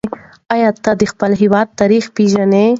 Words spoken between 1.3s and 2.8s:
هېواد تاریخ پېژنې؟